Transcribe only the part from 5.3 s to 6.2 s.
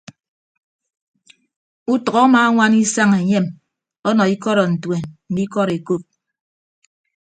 ikọd ekop.